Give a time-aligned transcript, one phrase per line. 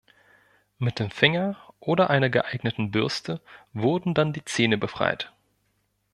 [0.79, 3.39] Mit dem Finger oder einer geeigneten Bürste
[3.71, 5.31] wurden dann die Zähne befreit.